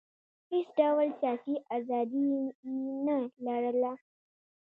هېڅ 0.51 0.67
ډول 0.79 1.09
سیاسي 1.21 1.55
ازادي 1.77 2.21
یې 2.31 2.39
نه 3.05 3.17
لرله. 3.45 3.91